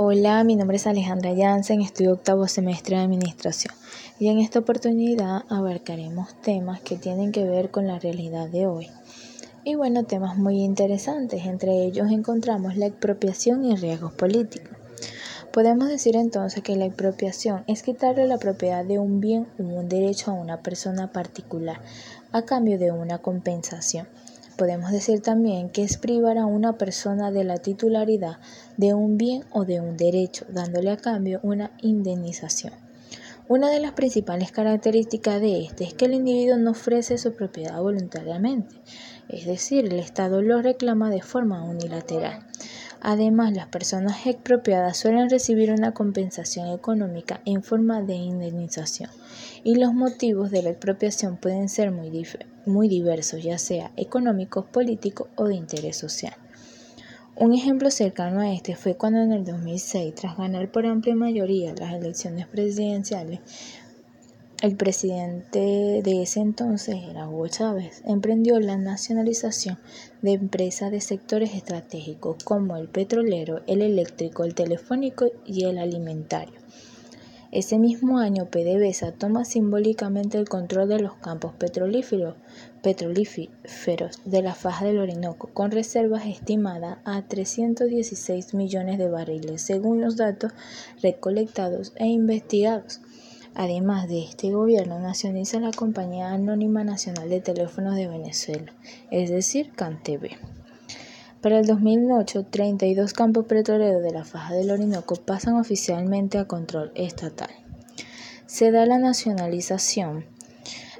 [0.00, 3.74] Hola, mi nombre es Alejandra Jansen, estudio octavo semestre de Administración
[4.20, 8.86] y en esta oportunidad abarcaremos temas que tienen que ver con la realidad de hoy.
[9.64, 14.70] Y bueno, temas muy interesantes, entre ellos encontramos la expropiación y riesgos políticos.
[15.52, 19.88] Podemos decir entonces que la expropiación es quitarle la propiedad de un bien o un
[19.88, 21.80] derecho a una persona particular
[22.30, 24.06] a cambio de una compensación.
[24.58, 28.38] Podemos decir también que es privar a una persona de la titularidad
[28.76, 32.72] de un bien o de un derecho, dándole a cambio una indemnización.
[33.46, 37.80] Una de las principales características de este es que el individuo no ofrece su propiedad
[37.80, 38.74] voluntariamente,
[39.28, 42.47] es decir, el Estado lo reclama de forma unilateral.
[43.00, 49.10] Además, las personas expropiadas suelen recibir una compensación económica en forma de indemnización
[49.62, 52.26] y los motivos de la expropiación pueden ser muy,
[52.66, 56.34] muy diversos, ya sea económicos, políticos o de interés social.
[57.36, 61.72] Un ejemplo cercano a este fue cuando en el 2006, tras ganar por amplia mayoría
[61.78, 63.38] las elecciones presidenciales,
[64.60, 68.02] el presidente de ese entonces era Hugo Chávez.
[68.04, 69.78] Emprendió la nacionalización
[70.20, 76.58] de empresas de sectores estratégicos como el petrolero, el eléctrico, el telefónico y el alimentario.
[77.52, 82.34] Ese mismo año PDVSA toma simbólicamente el control de los campos petrolíferos,
[82.82, 90.00] petrolíferos de la faja del Orinoco, con reservas estimadas a 316 millones de barriles, según
[90.00, 90.52] los datos
[91.00, 93.00] recolectados e investigados.
[93.58, 98.72] Además de este gobierno, nacionaliza la Compañía Anónima Nacional de Teléfonos de Venezuela,
[99.10, 100.36] es decir, CanTV.
[101.40, 106.92] Para el 2008, 32 campos petroleros de la faja del Orinoco pasan oficialmente a control
[106.94, 107.50] estatal.
[108.46, 110.24] Se da la nacionalización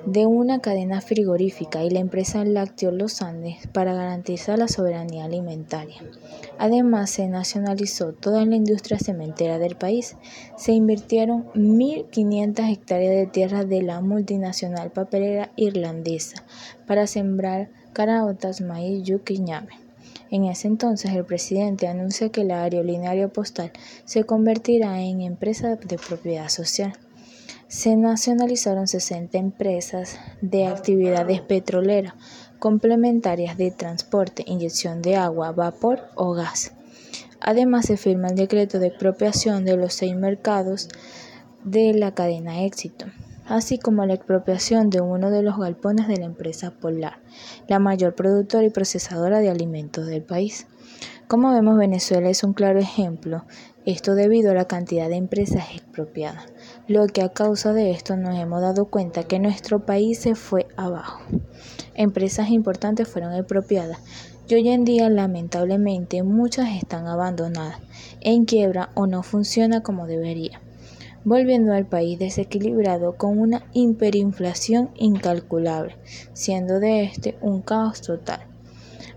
[0.06, 6.02] de una cadena frigorífica y la empresa Lácteo Los Andes para garantizar la soberanía alimentaria.
[6.58, 10.16] Además, se nacionalizó toda la industria cementera del país.
[10.56, 16.44] Se invirtieron 1.500 hectáreas de tierra de la multinacional papelera irlandesa
[16.86, 19.72] para sembrar caraotas, maíz, y ñame.
[20.30, 23.72] En ese entonces, el presidente anuncia que la aerolínea postal
[24.04, 26.92] se convertirá en empresa de propiedad social
[27.68, 32.14] se nacionalizaron 60 empresas de actividades petroleras
[32.58, 36.72] complementarias de transporte, inyección de agua, vapor o gas.
[37.40, 40.88] Además, se firma el decreto de expropiación de los seis mercados
[41.62, 43.04] de la cadena Éxito,
[43.46, 47.20] así como la expropiación de uno de los galpones de la empresa Polar,
[47.68, 50.66] la mayor productora y procesadora de alimentos del país.
[51.28, 53.44] Como vemos, Venezuela es un claro ejemplo,
[53.84, 56.46] esto debido a la cantidad de empresas expropiadas,
[56.88, 60.66] lo que a causa de esto nos hemos dado cuenta que nuestro país se fue
[60.74, 61.20] abajo.
[61.94, 63.98] Empresas importantes fueron expropiadas
[64.48, 67.78] y hoy en día lamentablemente muchas están abandonadas,
[68.22, 70.62] en quiebra o no funciona como debería,
[71.24, 75.94] volviendo al país desequilibrado con una hiperinflación incalculable,
[76.32, 78.40] siendo de este un caos total.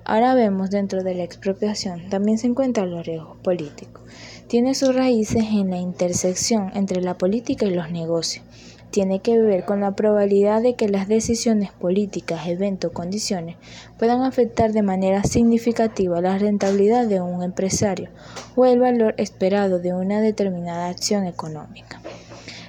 [0.03, 4.01] Ahora vemos dentro de la expropiación también se encuentran los riesgos políticos.
[4.47, 8.43] Tiene sus raíces en la intersección entre la política y los negocios.
[8.89, 13.55] Tiene que ver con la probabilidad de que las decisiones políticas, eventos, condiciones
[13.97, 18.09] puedan afectar de manera significativa la rentabilidad de un empresario
[18.57, 22.01] o el valor esperado de una determinada acción económica.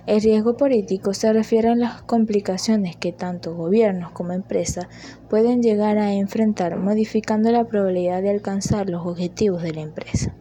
[0.05, 4.89] El riesgo político se refiere a las complicaciones que tanto gobiernos como empresas
[5.31, 10.35] pueden llegar a enfrentar, modificando la probabilidad de alcanzar los objetivos de la empresa.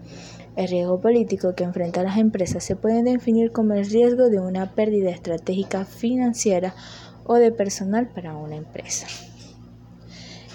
[0.56, 4.72] El riesgo político que enfrentan las empresas se puede definir como el riesgo de una
[4.72, 6.74] pérdida estratégica financiera
[7.26, 9.06] o de personal para una empresa.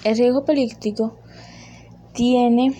[0.03, 1.17] El riesgo político
[2.13, 2.75] tiene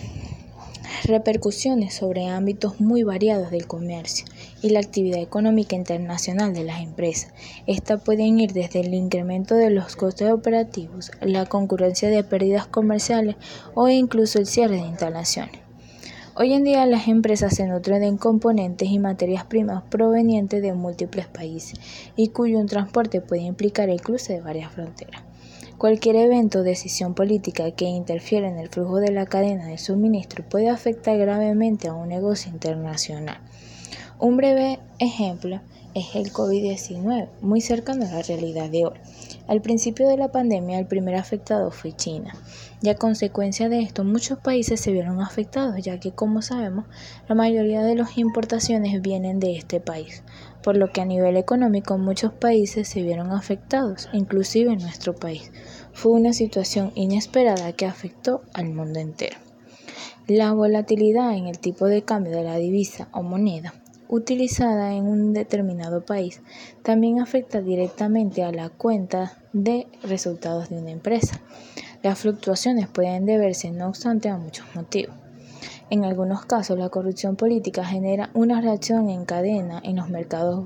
[1.04, 4.26] repercusiones sobre ámbitos muy variados del comercio
[4.62, 7.32] y la actividad económica internacional de las empresas.
[7.66, 13.36] Estas pueden ir desde el incremento de los costes operativos, la concurrencia de pérdidas comerciales
[13.74, 15.60] o incluso el cierre de instalaciones.
[16.40, 21.26] Hoy en día las empresas se nutren de componentes y materias primas provenientes de múltiples
[21.26, 21.80] países
[22.14, 25.22] y cuyo transporte puede implicar el cruce de varias fronteras.
[25.78, 30.44] Cualquier evento o decisión política que interfiera en el flujo de la cadena de suministro
[30.48, 33.38] puede afectar gravemente a un negocio internacional.
[34.20, 35.60] Un breve ejemplo
[35.94, 38.98] es el COVID-19, muy cercano a la realidad de hoy.
[39.46, 42.34] Al principio de la pandemia, el primer afectado fue China,
[42.82, 46.86] y a consecuencia de esto muchos países se vieron afectados, ya que como sabemos,
[47.28, 50.24] la mayoría de las importaciones vienen de este país,
[50.64, 55.52] por lo que a nivel económico muchos países se vieron afectados, inclusive nuestro país.
[55.92, 59.36] Fue una situación inesperada que afectó al mundo entero.
[60.26, 63.74] La volatilidad en el tipo de cambio de la divisa o moneda
[64.08, 66.40] utilizada en un determinado país
[66.82, 71.40] también afecta directamente a la cuenta de resultados de una empresa.
[72.02, 75.14] Las fluctuaciones pueden deberse, no obstante, a muchos motivos.
[75.90, 80.64] En algunos casos, la corrupción política genera una reacción en cadena en los mercados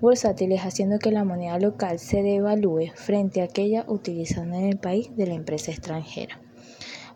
[0.00, 5.10] bursátiles, haciendo que la moneda local se devalúe frente a aquella utilizada en el país
[5.16, 6.38] de la empresa extranjera.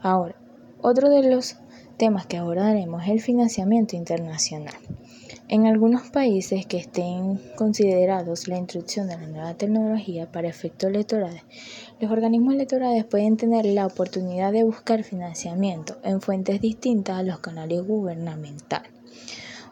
[0.01, 0.35] Ahora,
[0.81, 1.59] otro de los
[1.99, 4.75] temas que abordaremos es el financiamiento internacional.
[5.53, 11.43] En algunos países que estén considerados la introducción de la nueva tecnología para efectos electorales,
[11.99, 17.41] los organismos electorales pueden tener la oportunidad de buscar financiamiento en fuentes distintas a los
[17.41, 18.93] canales gubernamentales.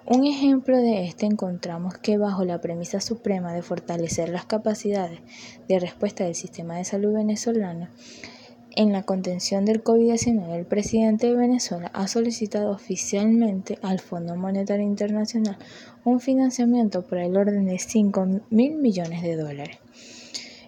[0.05, 5.21] Un ejemplo de este encontramos que bajo la premisa suprema de fortalecer las capacidades
[5.69, 7.87] de respuesta del sistema de salud venezolano,
[8.79, 14.87] en la contención del COVID-19, el presidente de Venezuela ha solicitado oficialmente al Fondo Monetario
[14.87, 15.59] Internacional
[16.05, 19.79] un financiamiento por el orden de 5 mil millones de dólares.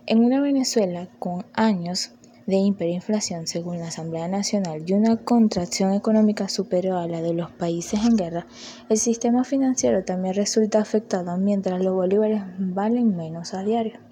[0.06, 2.10] En una Venezuela con años
[2.46, 7.52] de hiperinflación, según la Asamblea Nacional, y una contracción económica superior a la de los
[7.52, 8.48] países en guerra,
[8.88, 14.09] el sistema financiero también resulta afectado mientras los bolívares valen menos a diario.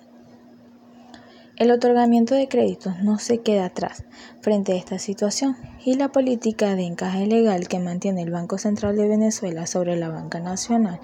[1.58, 4.05] El otorgamiento de créditos no se queda atrás
[4.40, 8.96] frente a esta situación y la política de encaje legal que mantiene el Banco Central
[8.96, 11.00] de Venezuela sobre la banca nacional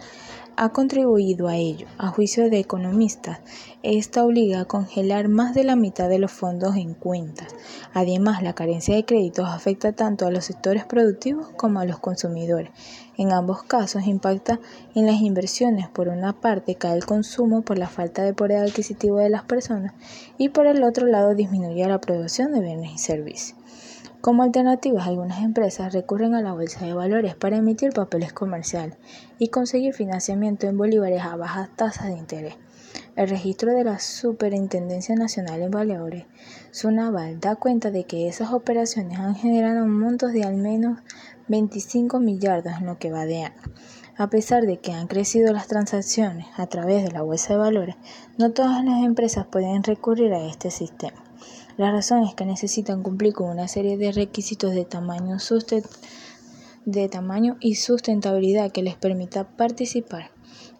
[0.56, 1.86] ha contribuido a ello.
[1.98, 3.40] A juicio de economistas,
[3.82, 7.48] esta obliga a congelar más de la mitad de los fondos en cuentas.
[7.92, 12.70] Además, la carencia de créditos afecta tanto a los sectores productivos como a los consumidores.
[13.16, 14.60] En ambos casos impacta
[14.94, 15.88] en las inversiones.
[15.88, 19.94] Por una parte, cae el consumo por la falta de poder adquisitivo de las personas
[20.38, 23.58] y por el otro lado disminuye la producción de bienes y servicios.
[24.24, 28.96] Como alternativas, algunas empresas recurren a la bolsa de valores para emitir papeles comerciales
[29.38, 32.54] y conseguir financiamiento en bolívares a bajas tasas de interés.
[33.16, 36.24] El registro de la Superintendencia Nacional en Valores,
[36.70, 41.00] SUNAVAL, da cuenta de que esas operaciones han generado montos de al menos
[41.48, 43.60] 25 millardos en lo que va de año.
[44.16, 47.96] A pesar de que han crecido las transacciones a través de la bolsa de valores,
[48.38, 51.23] no todas las empresas pueden recurrir a este sistema.
[51.76, 55.38] La razón es que necesitan cumplir con una serie de requisitos de tamaño,
[56.84, 60.30] de tamaño y sustentabilidad que les permita participar.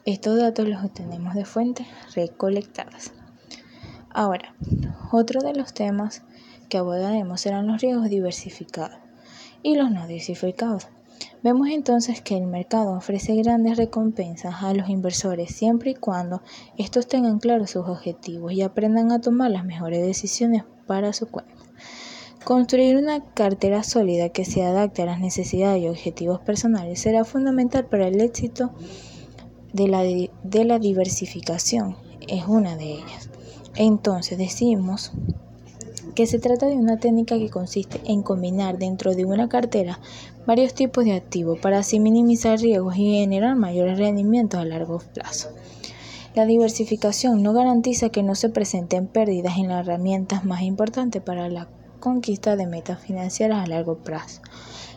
[0.05, 3.13] Estos datos los obtenemos de fuentes recolectadas.
[4.11, 4.55] Ahora,
[5.11, 6.23] otro de los temas
[6.69, 8.99] que abordaremos serán los riesgos diversificados
[9.65, 10.87] y los no diversificados.
[11.45, 16.41] Vemos entonces que el mercado ofrece grandes recompensas a los inversores siempre y cuando
[16.79, 21.53] estos tengan claros sus objetivos y aprendan a tomar las mejores decisiones para su cuenta.
[22.45, 27.85] Construir una cartera sólida que se adapte a las necesidades y objetivos personales será fundamental
[27.85, 28.71] para el éxito
[29.75, 31.99] de la, de la diversificación.
[32.27, 33.29] Es una de ellas.
[33.77, 35.13] Entonces decimos
[36.15, 39.99] que se trata de una técnica que consiste en combinar dentro de una cartera
[40.47, 45.51] varios tipos de activos para así minimizar riesgos y generar mayores rendimientos a largo plazo.
[46.35, 51.49] La diversificación no garantiza que no se presenten pérdidas en las herramientas más importantes para
[51.49, 51.69] la
[52.01, 54.43] conquista de metas financieras a largo plazo.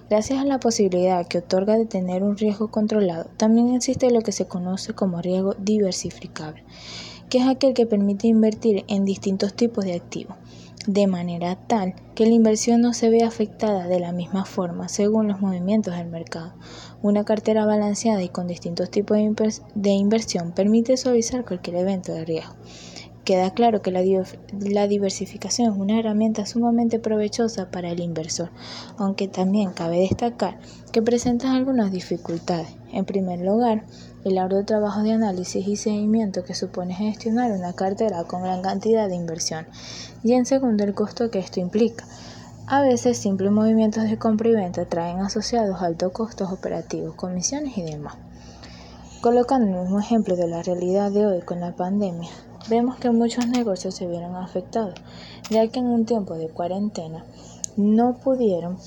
[0.10, 4.31] Gracias a la posibilidad que otorga de tener un riesgo controlado, también existe lo que
[4.31, 6.63] se conoce como riesgo diversificable,
[7.29, 10.38] que es aquel que permite invertir en distintos tipos de activos
[10.88, 15.27] de manera tal que la inversión no se vea afectada de la misma forma según
[15.27, 16.56] los movimientos del mercado.
[17.01, 19.17] Una cartera balanceada y con distintos tipos
[19.75, 22.56] de, inversión permite suavizar cualquier evento de riesgo.
[23.27, 28.51] Queda claro que la, diversificación es una herramienta sumamente provechosa para el inversor,
[28.98, 30.60] aunque también cabe destacar
[30.93, 32.69] que presenta algunas dificultades.
[32.93, 33.84] En primer lugar,
[34.24, 39.10] el arduo trabajo de análisis y seguimiento que supone gestionar una cartera con gran cantidad
[39.10, 39.67] de inversión
[40.24, 42.05] y en segundo el costo que esto implica.
[42.65, 47.81] A veces simples movimientos de compra y venta traen asociados altos costos operativos, comisiones y
[47.81, 48.15] demás.
[49.19, 52.29] Colocando el mismo ejemplo de la realidad de hoy con la pandemia,
[52.69, 54.95] vemos que muchos negocios se vieron afectados,
[55.50, 57.25] ya que en un tiempo de cuarentena
[57.75, 58.77] no pudieron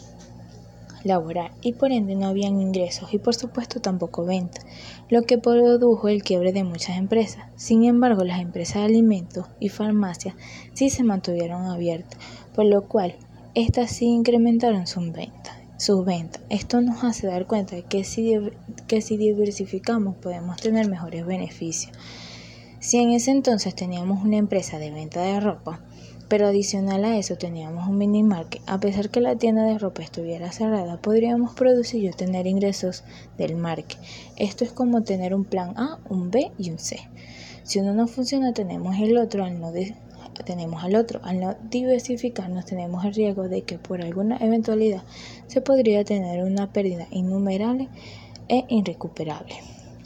[1.04, 4.64] laborar y por ende no habían ingresos y por supuesto tampoco ventas,
[5.08, 7.44] lo que produjo el quiebre de muchas empresas.
[7.56, 10.34] Sin embargo, las empresas de alimentos y farmacias
[10.74, 12.18] sí se mantuvieron abiertas,
[12.54, 13.14] por lo cual
[13.54, 15.56] estas sí incrementaron sus ventas.
[15.76, 16.42] Sus ventas.
[16.50, 18.38] Esto nos hace dar cuenta de que si,
[18.86, 21.96] que si diversificamos podemos tener mejores beneficios.
[22.80, 25.80] Si en ese entonces teníamos una empresa de venta de ropa,
[26.30, 28.62] Pero adicional a eso teníamos un mini market.
[28.66, 33.02] A pesar que la tienda de ropa estuviera cerrada, podríamos producir y obtener ingresos
[33.36, 33.98] del market.
[34.36, 37.00] Esto es como tener un plan A, un B y un C.
[37.64, 39.72] Si uno no funciona, tenemos el otro al no
[40.44, 41.20] tenemos al otro.
[41.24, 45.02] Al no diversificarnos, tenemos el riesgo de que por alguna eventualidad
[45.48, 47.88] se podría tener una pérdida innumerable
[48.48, 49.56] e irrecuperable.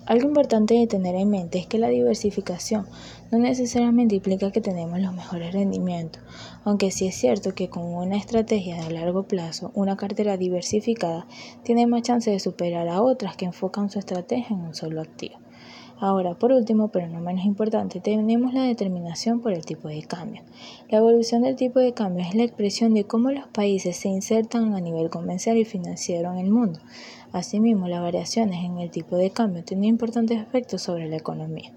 [0.07, 2.87] Algo importante de tener en mente es que la diversificación
[3.33, 6.23] no necesariamente implica que tenemos los mejores rendimientos,
[6.63, 11.27] aunque sí es cierto que con una estrategia de largo plazo, una cartera diversificada
[11.63, 15.39] tiene más chance de superar a otras que enfocan su estrategia en un solo activo.
[16.07, 20.43] Ahora, por último, pero no menos importante, tenemos la determinación por el tipo de cambio.
[20.91, 24.75] La evolución del tipo de cambio es la expresión de cómo los países se insertan
[24.75, 26.79] a nivel comercial y financiero en el mundo.
[27.33, 31.73] Asimismo, las variaciones en el tipo de cambio tienen importantes efectos sobre la economía.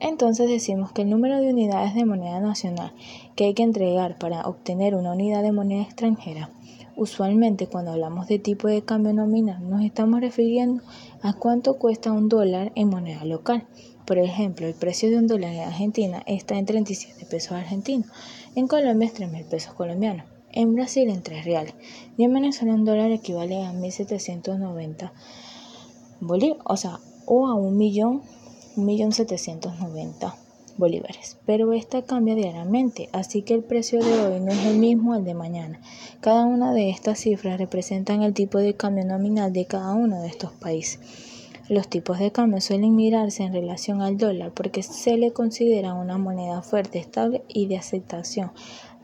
[0.00, 2.92] Entonces decimos que el número de unidades de moneda nacional
[3.36, 6.50] que hay que entregar para obtener una unidad de moneda extranjera,
[6.96, 10.82] usualmente cuando hablamos de tipo de cambio nominal nos estamos refiriendo
[11.22, 13.66] a cuánto cuesta un dólar en moneda local.
[14.06, 18.08] Por ejemplo, el precio de un dólar en Argentina está en 37 pesos argentinos,
[18.54, 21.74] en Colombia es 3 mil pesos colombianos en Brasil en 3 reales
[22.16, 25.12] y en Venezuela un dólar equivale a 1.790
[26.20, 28.22] bolívares, o sea, o a un millón,
[28.76, 29.12] un millón
[30.82, 31.38] bolívares.
[31.46, 35.24] Pero esta cambia diariamente, así que el precio de hoy no es el mismo al
[35.24, 35.80] de mañana.
[36.20, 40.26] Cada una de estas cifras representan el tipo de cambio nominal de cada uno de
[40.26, 40.98] estos países.
[41.68, 46.18] Los tipos de cambio suelen mirarse en relación al dólar porque se le considera una
[46.18, 48.50] moneda fuerte, estable y de aceptación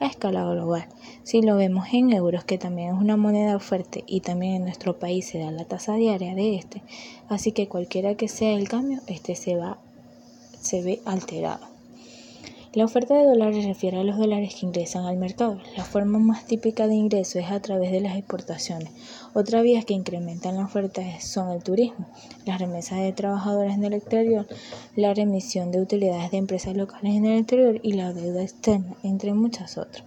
[0.00, 0.87] a escala global.
[1.23, 4.99] Si lo vemos en euros, que también es una moneda fuerte y también en nuestro
[4.99, 6.82] país se da la tasa diaria de este,
[7.28, 9.78] así que cualquiera que sea el cambio, este se va
[10.61, 11.79] se ve alterado.
[12.75, 15.59] La oferta de dólares refiere a los dólares que ingresan al mercado.
[15.77, 18.91] La forma más típica de ingreso es a través de las exportaciones.
[19.33, 22.07] Otra vía que incrementan la oferta son el turismo,
[22.45, 24.47] las remesas de trabajadores en el exterior,
[24.97, 29.33] la remisión de utilidades de empresas locales en el exterior y la deuda externa, entre
[29.33, 30.05] muchas otras.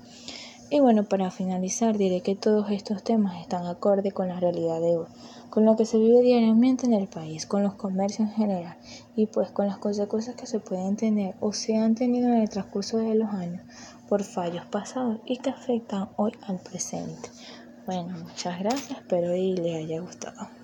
[0.73, 4.95] Y bueno, para finalizar diré que todos estos temas están acorde con la realidad de
[4.95, 5.07] hoy,
[5.49, 8.77] con lo que se vive diariamente en el país, con los comercios en general
[9.13, 12.49] y pues con las consecuencias que se pueden tener o se han tenido en el
[12.49, 13.63] transcurso de los años
[14.07, 17.27] por fallos pasados y que afectan hoy al presente.
[17.85, 20.60] Bueno, muchas gracias, espero y les haya gustado.